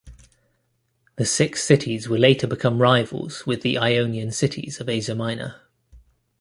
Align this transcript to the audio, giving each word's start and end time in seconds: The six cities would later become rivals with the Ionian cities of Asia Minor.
The 1.17 1.25
six 1.27 1.61
cities 1.61 2.09
would 2.09 2.19
later 2.19 2.47
become 2.47 2.81
rivals 2.81 3.45
with 3.45 3.61
the 3.61 3.77
Ionian 3.77 4.31
cities 4.31 4.81
of 4.81 4.89
Asia 4.89 5.13
Minor. 5.13 5.61